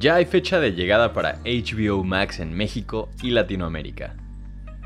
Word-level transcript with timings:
Ya 0.00 0.14
hay 0.14 0.26
fecha 0.26 0.60
de 0.60 0.74
llegada 0.74 1.12
para 1.12 1.40
HBO 1.44 2.04
Max 2.04 2.38
en 2.38 2.54
México 2.54 3.08
y 3.20 3.30
Latinoamérica. 3.30 4.14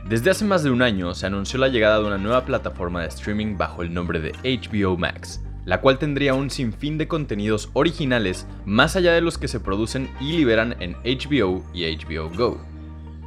Desde 0.08 0.30
hace 0.30 0.46
más 0.46 0.62
de 0.62 0.70
un 0.70 0.80
año 0.80 1.12
se 1.14 1.26
anunció 1.26 1.58
la 1.58 1.68
llegada 1.68 1.98
de 1.98 2.06
una 2.06 2.16
nueva 2.16 2.46
plataforma 2.46 3.02
de 3.02 3.08
streaming 3.08 3.58
bajo 3.58 3.82
el 3.82 3.92
nombre 3.92 4.20
de 4.20 4.32
HBO 4.42 4.96
Max, 4.96 5.44
la 5.66 5.82
cual 5.82 5.98
tendría 5.98 6.32
un 6.32 6.48
sinfín 6.48 6.96
de 6.96 7.08
contenidos 7.08 7.68
originales 7.74 8.46
más 8.64 8.96
allá 8.96 9.12
de 9.12 9.20
los 9.20 9.36
que 9.36 9.48
se 9.48 9.60
producen 9.60 10.08
y 10.18 10.32
liberan 10.32 10.76
en 10.80 10.94
HBO 11.04 11.62
y 11.74 11.94
HBO 11.94 12.30
Go. 12.30 12.66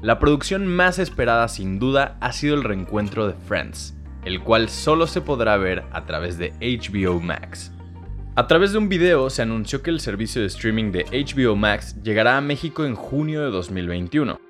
La 0.01 0.17
producción 0.17 0.65
más 0.65 0.97
esperada 0.97 1.47
sin 1.47 1.77
duda 1.77 2.17
ha 2.19 2.31
sido 2.31 2.55
el 2.55 2.63
reencuentro 2.63 3.27
de 3.27 3.35
Friends, 3.47 3.95
el 4.23 4.41
cual 4.41 4.69
solo 4.69 5.05
se 5.05 5.21
podrá 5.21 5.55
ver 5.57 5.83
a 5.91 6.05
través 6.05 6.39
de 6.39 6.51
HBO 6.59 7.19
Max. 7.19 7.74
A 8.37 8.47
través 8.47 8.73
de 8.73 8.77
un 8.77 8.89
video 8.89 9.29
se 9.29 9.43
anunció 9.43 9.81
que 9.81 9.89
el 9.89 10.01
servicio 10.01 10.41
de 10.41 10.47
streaming 10.47 10.91
de 10.91 11.05
HBO 11.05 11.55
Max 11.55 11.95
llegará 12.03 12.35
a 12.35 12.41
México 12.41 12.83
en 12.83 12.93
junio 12.93 13.41
de 13.41 13.49
2021. 13.49 14.41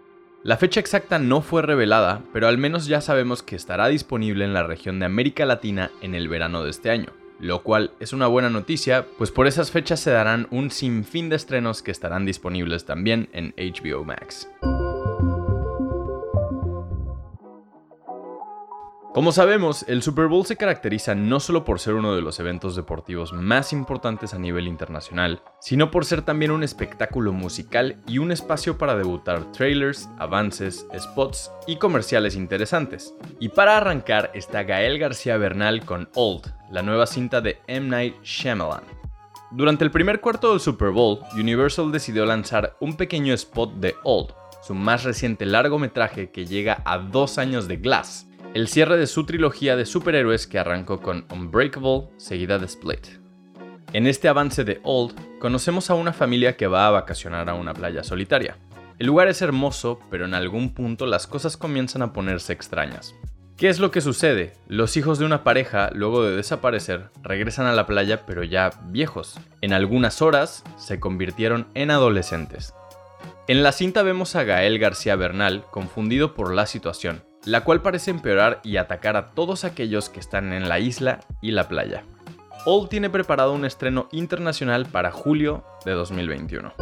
La 0.42 0.58
fecha 0.58 0.80
exacta 0.80 1.20
no 1.20 1.42
fue 1.42 1.62
revelada, 1.62 2.24
pero 2.34 2.48
al 2.48 2.58
menos 2.58 2.88
ya 2.88 3.00
sabemos 3.00 3.44
que 3.44 3.56
estará 3.56 3.88
disponible 3.88 4.44
en 4.44 4.56
la 4.56 4.64
región 4.64 4.98
de 4.98 5.06
América 5.06 5.46
Latina 5.46 5.92
en 6.02 6.16
el 6.16 6.30
verano 6.30 6.64
de 6.64 6.72
este 6.72 6.90
año, 6.90 7.10
lo 7.40 7.62
cual 7.62 7.92
es 8.00 8.12
una 8.12 8.26
buena 8.26 8.50
noticia, 8.50 9.06
pues 9.20 9.30
por 9.30 9.46
esas 9.46 9.70
fechas 9.70 10.00
se 10.00 10.10
darán 10.10 10.48
un 10.50 10.72
sinfín 10.72 11.30
de 11.30 11.36
estrenos 11.36 11.84
que 11.84 11.92
estarán 11.92 12.26
disponibles 12.26 12.86
también 12.86 13.30
en 13.34 13.54
HBO 13.56 14.04
Max. 14.04 14.50
Como 19.16 19.32
sabemos, 19.32 19.86
el 19.88 20.04
Super 20.04 20.28
Bowl 20.28 20.46
se 20.46 20.58
caracteriza 20.58 21.16
no 21.16 21.40
solo 21.40 21.64
por 21.64 21.80
ser 21.80 21.94
uno 21.94 22.18
de 22.18 22.22
los 22.22 22.38
eventos 22.42 22.76
deportivos 22.76 23.32
más 23.32 23.72
importantes 23.72 24.34
a 24.34 24.40
nivel 24.40 24.68
internacional, 24.68 25.42
sino 25.62 25.90
por 25.90 26.04
ser 26.04 26.24
también 26.24 26.52
un 26.52 26.64
espectáculo 26.64 27.32
musical 27.32 27.96
y 28.08 28.18
un 28.18 28.34
espacio 28.34 28.78
para 28.78 28.98
debutar 28.98 29.54
trailers, 29.54 30.10
avances, 30.18 30.86
spots 31.00 31.50
y 31.66 31.78
comerciales 31.78 32.36
interesantes. 32.36 33.16
Y 33.40 33.48
para 33.48 33.78
arrancar 33.78 34.32
está 34.34 34.64
Gael 34.64 35.00
García 35.00 35.38
Bernal 35.38 35.86
con 35.86 36.10
Old, 36.16 36.54
la 36.70 36.82
nueva 36.82 37.08
cinta 37.08 37.40
de 37.40 37.60
M. 37.68 37.88
Night 37.88 38.22
Shyamalan. 38.22 38.84
Durante 39.52 39.86
el 39.86 39.92
primer 39.92 40.20
cuarto 40.20 40.52
del 40.52 40.60
Super 40.60 40.90
Bowl, 40.90 41.20
Universal 41.36 41.90
decidió 41.90 42.26
lanzar 42.26 42.76
un 42.82 42.98
pequeño 42.98 43.34
spot 43.36 43.76
de 43.76 43.96
Old, 44.04 44.34
su 44.62 44.74
más 44.76 45.06
reciente 45.06 45.46
largometraje 45.46 46.32
que 46.32 46.46
llega 46.46 46.82
a 46.84 46.98
dos 46.98 47.38
años 47.38 47.70
de 47.70 47.78
Glass, 47.78 48.28
el 48.56 48.70
cierre 48.70 48.98
de 48.98 49.06
su 49.06 49.26
trilogía 49.26 49.76
de 49.76 49.86
superhéroes 49.86 50.48
que 50.48 50.58
arrancó 50.58 51.02
con 51.02 51.26
Unbreakable, 51.30 52.08
seguida 52.16 52.58
de 52.58 52.68
Split. 52.68 53.06
En 53.92 54.08
este 54.08 54.30
avance 54.30 54.64
de 54.64 54.80
Old, 54.84 55.14
conocemos 55.40 55.90
a 55.90 55.94
una 55.94 56.14
familia 56.14 56.56
que 56.56 56.68
va 56.68 56.88
a 56.88 56.92
vacacionar 56.92 57.50
a 57.50 57.54
una 57.54 57.74
playa 57.74 58.02
solitaria. 58.02 58.58
El 58.98 59.08
lugar 59.08 59.28
es 59.28 59.42
hermoso, 59.42 60.00
pero 60.10 60.24
en 60.24 60.34
algún 60.34 60.74
punto 60.74 61.06
las 61.06 61.28
cosas 61.28 61.58
comienzan 61.58 62.02
a 62.02 62.14
ponerse 62.14 62.54
extrañas. 62.54 63.14
¿Qué 63.58 63.68
es 63.68 63.80
lo 63.80 63.92
que 63.92 64.00
sucede? 64.00 64.54
Los 64.70 64.96
hijos 64.96 65.20
de 65.20 65.26
una 65.26 65.44
pareja, 65.44 65.90
luego 65.94 66.24
de 66.24 66.38
desaparecer, 66.38 67.10
regresan 67.24 67.66
a 67.66 67.74
la 67.74 67.86
playa 67.86 68.26
pero 68.26 68.46
ya 68.46 68.72
viejos. 68.86 69.38
En 69.60 69.74
algunas 69.74 70.22
horas 70.22 70.64
se 70.78 71.02
convirtieron 71.02 71.68
en 71.74 71.92
adolescentes. 71.92 72.74
En 73.50 73.64
la 73.64 73.74
cinta 73.74 74.02
vemos 74.02 74.38
a 74.38 74.46
Gael 74.46 74.80
García 74.80 75.18
Bernal 75.18 75.66
confundido 75.72 76.34
por 76.34 76.54
la 76.54 76.66
situación, 76.66 77.22
la 77.46 77.64
cual 77.64 77.82
parece 77.82 78.12
empeorar 78.12 78.60
y 78.64 78.78
atacar 78.78 79.16
a 79.16 79.32
todos 79.32 79.64
aquellos 79.64 80.10
que 80.10 80.20
están 80.20 80.52
en 80.52 80.68
la 80.68 80.80
isla 80.80 81.20
y 81.42 81.52
la 81.52 81.68
playa. 81.68 82.04
Old 82.66 82.90
tiene 82.90 83.10
preparado 83.10 83.54
un 83.54 83.66
estreno 83.66 84.10
internacional 84.12 84.88
para 84.88 85.12
julio 85.12 85.64
de 85.86 85.92
2021. 85.92 86.74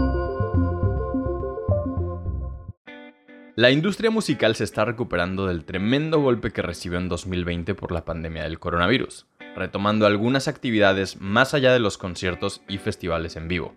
La 3.56 3.70
industria 3.70 4.10
musical 4.10 4.56
se 4.56 4.64
está 4.64 4.84
recuperando 4.86 5.46
del 5.46 5.66
tremendo 5.66 6.20
golpe 6.20 6.52
que 6.52 6.64
recibió 6.64 6.98
en 6.98 7.10
2020 7.10 7.76
por 7.76 7.92
la 7.92 8.04
pandemia 8.04 8.44
del 8.44 8.60
coronavirus, 8.60 9.28
retomando 9.56 10.08
algunas 10.08 10.48
actividades 10.48 11.22
más 11.22 11.54
allá 11.54 11.72
de 11.72 11.80
los 11.80 12.00
conciertos 12.00 12.62
y 12.68 12.80
festivales 12.80 13.36
en 13.36 13.48
vivo. 13.48 13.76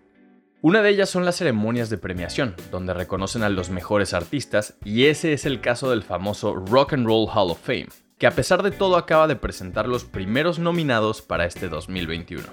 Una 0.63 0.81
de 0.81 0.89
ellas 0.89 1.09
son 1.11 1.23
las 1.23 1.35
ceremonias 1.35 1.91
de 1.91 1.99
premiación, 1.99 2.55
donde 2.71 2.95
reconocen 2.95 3.43
a 3.43 3.49
los 3.49 3.69
mejores 3.69 4.15
artistas, 4.15 4.73
y 4.83 5.05
ese 5.05 5.33
es 5.33 5.45
el 5.45 5.61
caso 5.61 5.91
del 5.91 6.01
famoso 6.01 6.55
Rock 6.55 6.93
and 6.93 7.05
Roll 7.05 7.29
Hall 7.31 7.51
of 7.51 7.61
Fame, 7.61 7.89
que 8.17 8.25
a 8.25 8.31
pesar 8.31 8.63
de 8.63 8.71
todo 8.71 8.97
acaba 8.97 9.27
de 9.27 9.35
presentar 9.35 9.87
los 9.87 10.03
primeros 10.03 10.57
nominados 10.57 11.21
para 11.21 11.45
este 11.45 11.69
2021. 11.69 12.43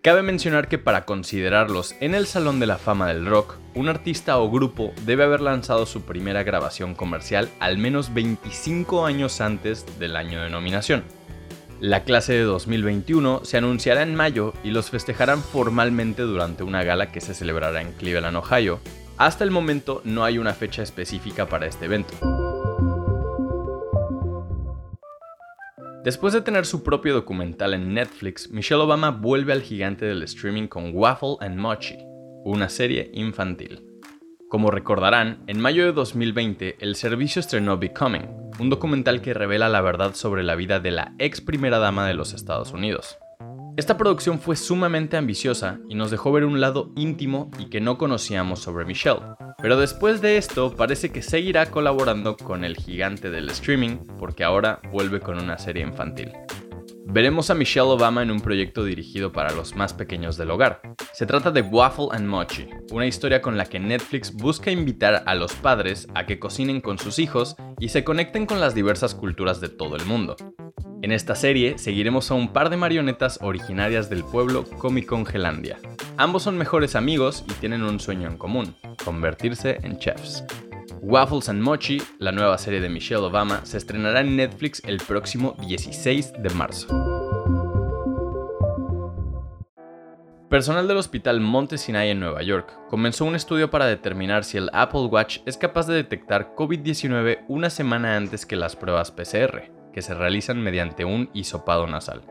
Cabe 0.00 0.22
mencionar 0.22 0.68
que 0.68 0.78
para 0.78 1.04
considerarlos 1.04 1.94
en 2.00 2.14
el 2.14 2.26
Salón 2.26 2.60
de 2.60 2.66
la 2.66 2.78
Fama 2.78 3.08
del 3.08 3.26
Rock, 3.26 3.56
un 3.74 3.90
artista 3.90 4.38
o 4.38 4.50
grupo 4.50 4.94
debe 5.04 5.24
haber 5.24 5.42
lanzado 5.42 5.84
su 5.84 6.00
primera 6.00 6.44
grabación 6.44 6.94
comercial 6.94 7.50
al 7.60 7.76
menos 7.76 8.14
25 8.14 9.04
años 9.04 9.42
antes 9.42 9.98
del 9.98 10.16
año 10.16 10.42
de 10.42 10.48
nominación. 10.48 11.04
La 11.84 12.02
clase 12.04 12.32
de 12.32 12.44
2021 12.44 13.42
se 13.44 13.58
anunciará 13.58 14.00
en 14.00 14.14
mayo 14.14 14.54
y 14.64 14.70
los 14.70 14.88
festejarán 14.88 15.42
formalmente 15.42 16.22
durante 16.22 16.62
una 16.62 16.82
gala 16.82 17.12
que 17.12 17.20
se 17.20 17.34
celebrará 17.34 17.82
en 17.82 17.92
Cleveland, 17.92 18.38
Ohio. 18.38 18.80
Hasta 19.18 19.44
el 19.44 19.50
momento 19.50 20.00
no 20.02 20.24
hay 20.24 20.38
una 20.38 20.54
fecha 20.54 20.82
específica 20.82 21.46
para 21.46 21.66
este 21.66 21.84
evento. 21.84 22.14
Después 26.02 26.32
de 26.32 26.40
tener 26.40 26.64
su 26.64 26.82
propio 26.82 27.12
documental 27.12 27.74
en 27.74 27.92
Netflix, 27.92 28.50
Michelle 28.50 28.80
Obama 28.80 29.10
vuelve 29.10 29.52
al 29.52 29.60
gigante 29.60 30.06
del 30.06 30.22
streaming 30.22 30.68
con 30.68 30.92
Waffle 30.94 31.36
and 31.40 31.58
Mochi, 31.58 31.98
una 32.46 32.70
serie 32.70 33.10
infantil. 33.12 33.84
Como 34.48 34.70
recordarán, 34.70 35.42
en 35.48 35.60
mayo 35.60 35.84
de 35.84 35.92
2020 35.92 36.76
el 36.80 36.96
servicio 36.96 37.40
estrenó 37.40 37.76
Becoming, 37.76 38.43
un 38.58 38.70
documental 38.70 39.20
que 39.20 39.34
revela 39.34 39.68
la 39.68 39.80
verdad 39.80 40.14
sobre 40.14 40.42
la 40.42 40.54
vida 40.54 40.80
de 40.80 40.90
la 40.90 41.14
ex 41.18 41.40
primera 41.40 41.78
dama 41.78 42.06
de 42.06 42.14
los 42.14 42.32
Estados 42.34 42.72
Unidos. 42.72 43.18
Esta 43.76 43.96
producción 43.96 44.38
fue 44.38 44.54
sumamente 44.54 45.16
ambiciosa 45.16 45.80
y 45.88 45.96
nos 45.96 46.12
dejó 46.12 46.30
ver 46.30 46.44
un 46.44 46.60
lado 46.60 46.92
íntimo 46.94 47.50
y 47.58 47.66
que 47.66 47.80
no 47.80 47.98
conocíamos 47.98 48.60
sobre 48.60 48.84
Michelle. 48.84 49.20
Pero 49.60 49.76
después 49.76 50.20
de 50.20 50.36
esto 50.36 50.76
parece 50.76 51.10
que 51.10 51.22
seguirá 51.22 51.66
colaborando 51.66 52.36
con 52.36 52.64
el 52.64 52.76
gigante 52.76 53.30
del 53.30 53.50
streaming 53.50 53.96
porque 54.18 54.44
ahora 54.44 54.80
vuelve 54.92 55.18
con 55.18 55.42
una 55.42 55.58
serie 55.58 55.82
infantil. 55.82 56.30
Veremos 57.06 57.50
a 57.50 57.54
Michelle 57.54 57.88
Obama 57.88 58.22
en 58.22 58.30
un 58.30 58.40
proyecto 58.40 58.84
dirigido 58.84 59.32
para 59.32 59.52
los 59.52 59.74
más 59.74 59.92
pequeños 59.92 60.36
del 60.36 60.52
hogar. 60.52 60.80
Se 61.14 61.26
trata 61.26 61.52
de 61.52 61.62
Waffle 61.62 62.08
and 62.10 62.26
Mochi, 62.26 62.66
una 62.90 63.06
historia 63.06 63.40
con 63.40 63.56
la 63.56 63.66
que 63.66 63.78
Netflix 63.78 64.32
busca 64.32 64.72
invitar 64.72 65.22
a 65.26 65.36
los 65.36 65.54
padres 65.54 66.08
a 66.12 66.26
que 66.26 66.40
cocinen 66.40 66.80
con 66.80 66.98
sus 66.98 67.20
hijos 67.20 67.54
y 67.78 67.90
se 67.90 68.02
conecten 68.02 68.46
con 68.46 68.60
las 68.60 68.74
diversas 68.74 69.14
culturas 69.14 69.60
de 69.60 69.68
todo 69.68 69.94
el 69.94 70.04
mundo. 70.06 70.34
En 71.02 71.12
esta 71.12 71.36
serie 71.36 71.78
seguiremos 71.78 72.32
a 72.32 72.34
un 72.34 72.52
par 72.52 72.68
de 72.68 72.78
marionetas 72.78 73.38
originarias 73.42 74.10
del 74.10 74.24
pueblo 74.24 74.64
Comicongelandia. 74.64 75.78
Ambos 76.16 76.42
son 76.42 76.58
mejores 76.58 76.96
amigos 76.96 77.44
y 77.48 77.52
tienen 77.52 77.84
un 77.84 78.00
sueño 78.00 78.26
en 78.26 78.36
común, 78.36 78.74
convertirse 79.04 79.78
en 79.84 80.00
chefs. 80.00 80.42
Waffles 81.00 81.48
and 81.48 81.62
Mochi, 81.62 82.02
la 82.18 82.32
nueva 82.32 82.58
serie 82.58 82.80
de 82.80 82.88
Michelle 82.88 83.22
Obama, 83.22 83.64
se 83.64 83.76
estrenará 83.76 84.20
en 84.22 84.34
Netflix 84.34 84.82
el 84.84 84.96
próximo 84.96 85.54
16 85.60 86.32
de 86.42 86.50
marzo. 86.50 87.23
Personal 90.48 90.86
del 90.86 90.98
Hospital 90.98 91.40
Monte 91.40 91.78
Sinai 91.78 92.10
en 92.10 92.20
Nueva 92.20 92.42
York 92.42 92.70
comenzó 92.88 93.24
un 93.24 93.34
estudio 93.34 93.70
para 93.70 93.86
determinar 93.86 94.44
si 94.44 94.58
el 94.58 94.68
Apple 94.74 95.06
Watch 95.06 95.38
es 95.46 95.56
capaz 95.56 95.86
de 95.86 95.94
detectar 95.94 96.54
COVID-19 96.54 97.44
una 97.48 97.70
semana 97.70 98.16
antes 98.16 98.44
que 98.44 98.54
las 98.54 98.76
pruebas 98.76 99.10
PCR, 99.10 99.72
que 99.92 100.02
se 100.02 100.12
realizan 100.12 100.62
mediante 100.62 101.06
un 101.06 101.30
hisopado 101.32 101.86
nasal. 101.86 102.22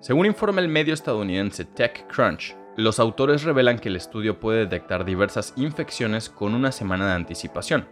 Según 0.00 0.26
informa 0.26 0.60
el 0.60 0.68
medio 0.68 0.94
estadounidense 0.94 1.64
TechCrunch, 1.64 2.56
los 2.76 3.00
autores 3.00 3.42
revelan 3.42 3.80
que 3.80 3.88
el 3.88 3.96
estudio 3.96 4.38
puede 4.38 4.60
detectar 4.60 5.04
diversas 5.04 5.52
infecciones 5.56 6.30
con 6.30 6.54
una 6.54 6.70
semana 6.70 7.08
de 7.08 7.14
anticipación, 7.14 7.88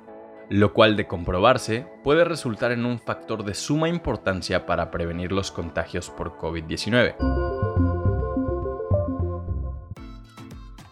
lo 0.50 0.72
cual 0.72 0.94
de 0.94 1.08
comprobarse 1.08 1.86
puede 2.04 2.24
resultar 2.24 2.70
en 2.70 2.86
un 2.86 3.00
factor 3.00 3.44
de 3.44 3.54
suma 3.54 3.88
importancia 3.88 4.66
para 4.66 4.90
prevenir 4.92 5.32
los 5.32 5.50
contagios 5.50 6.10
por 6.10 6.38
COVID-19. 6.38 7.43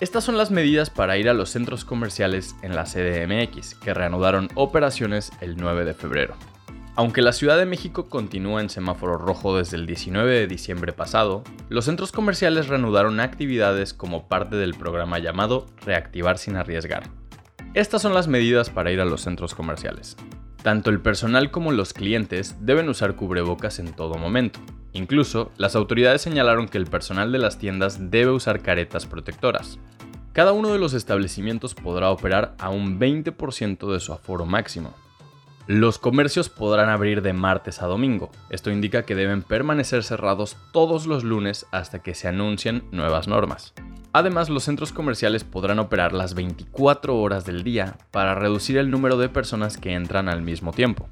Estas 0.02 0.24
son 0.24 0.36
las 0.36 0.50
medidas 0.50 0.90
para 0.90 1.16
ir 1.16 1.28
a 1.28 1.32
los 1.32 1.50
centros 1.50 1.84
comerciales 1.84 2.56
en 2.62 2.74
la 2.74 2.86
CDMX, 2.86 3.76
que 3.76 3.94
reanudaron 3.94 4.48
operaciones 4.56 5.30
el 5.40 5.56
9 5.56 5.84
de 5.84 5.94
febrero. 5.94 6.34
Aunque 6.96 7.22
la 7.22 7.32
Ciudad 7.32 7.56
de 7.56 7.66
México 7.66 8.08
continúa 8.08 8.60
en 8.60 8.68
semáforo 8.68 9.16
rojo 9.16 9.56
desde 9.56 9.76
el 9.76 9.86
19 9.86 10.40
de 10.40 10.48
diciembre 10.48 10.92
pasado, 10.92 11.44
los 11.68 11.84
centros 11.84 12.10
comerciales 12.10 12.66
reanudaron 12.66 13.20
actividades 13.20 13.94
como 13.94 14.26
parte 14.26 14.56
del 14.56 14.74
programa 14.74 15.20
llamado 15.20 15.66
Reactivar 15.86 16.36
sin 16.36 16.56
arriesgar, 16.56 17.04
estas 17.72 18.02
son 18.02 18.12
las 18.12 18.26
medidas 18.26 18.70
para 18.70 18.90
ir 18.90 19.00
a 19.00 19.04
los 19.04 19.20
centros 19.20 19.54
comerciales. 19.54 20.16
Tanto 20.64 20.90
el 20.90 21.00
personal 21.00 21.52
como 21.52 21.70
los 21.70 21.94
clientes 21.94 22.56
deben 22.60 22.88
usar 22.88 23.14
cubrebocas 23.14 23.78
en 23.78 23.92
todo 23.92 24.16
momento. 24.16 24.58
Incluso, 24.92 25.50
las 25.56 25.74
autoridades 25.74 26.22
señalaron 26.22 26.68
que 26.68 26.78
el 26.78 26.86
personal 26.86 27.32
de 27.32 27.38
las 27.38 27.58
tiendas 27.58 28.10
debe 28.10 28.30
usar 28.30 28.60
caretas 28.60 29.06
protectoras. 29.06 29.78
Cada 30.32 30.52
uno 30.52 30.72
de 30.72 30.78
los 30.78 30.94
establecimientos 30.94 31.74
podrá 31.74 32.10
operar 32.10 32.54
a 32.58 32.70
un 32.70 32.98
20% 32.98 33.92
de 33.92 34.00
su 34.00 34.12
aforo 34.12 34.46
máximo. 34.46 34.94
Los 35.68 35.98
comercios 35.98 36.48
podrán 36.48 36.88
abrir 36.88 37.22
de 37.22 37.32
martes 37.32 37.82
a 37.82 37.86
domingo. 37.86 38.30
Esto 38.50 38.70
indica 38.70 39.04
que 39.04 39.14
deben 39.14 39.42
permanecer 39.42 40.02
cerrados 40.02 40.56
todos 40.72 41.06
los 41.06 41.22
lunes 41.22 41.66
hasta 41.70 42.02
que 42.02 42.14
se 42.14 42.28
anuncien 42.28 42.82
nuevas 42.90 43.28
normas. 43.28 43.72
Además, 44.12 44.50
los 44.50 44.64
centros 44.64 44.92
comerciales 44.92 45.44
podrán 45.44 45.78
operar 45.78 46.12
las 46.12 46.34
24 46.34 47.16
horas 47.16 47.44
del 47.44 47.62
día 47.62 47.96
para 48.10 48.34
reducir 48.34 48.76
el 48.76 48.90
número 48.90 49.16
de 49.16 49.28
personas 49.28 49.78
que 49.78 49.94
entran 49.94 50.28
al 50.28 50.42
mismo 50.42 50.72
tiempo. 50.72 51.08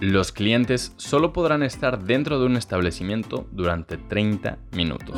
Los 0.00 0.30
clientes 0.30 0.92
solo 0.98 1.32
podrán 1.32 1.62
estar 1.62 2.04
dentro 2.04 2.38
de 2.38 2.44
un 2.44 2.56
establecimiento 2.56 3.46
durante 3.50 3.96
30 3.96 4.58
minutos. 4.72 5.16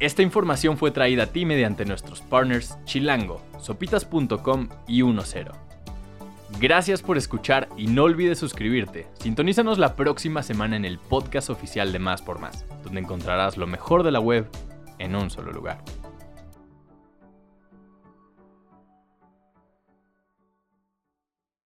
Esta 0.00 0.22
información 0.22 0.78
fue 0.78 0.92
traída 0.92 1.24
a 1.24 1.26
ti 1.26 1.44
mediante 1.44 1.84
nuestros 1.84 2.22
partners 2.22 2.78
Chilango, 2.84 3.42
sopitas.com 3.60 4.68
y 4.86 5.02
10. 5.02 5.26
Gracias 6.58 7.02
por 7.02 7.18
escuchar 7.18 7.68
y 7.76 7.88
no 7.88 8.04
olvides 8.04 8.38
suscribirte. 8.38 9.08
Sintonízanos 9.20 9.76
la 9.76 9.94
próxima 9.94 10.42
semana 10.42 10.76
en 10.76 10.86
el 10.86 10.98
podcast 10.98 11.50
oficial 11.50 11.92
de 11.92 11.98
Más 11.98 12.22
por 12.22 12.38
Más, 12.38 12.64
donde 12.82 13.00
encontrarás 13.00 13.58
lo 13.58 13.66
mejor 13.66 14.04
de 14.04 14.12
la 14.12 14.20
web 14.20 14.48
en 14.98 15.14
un 15.14 15.28
solo 15.28 15.52
lugar. 15.52 15.84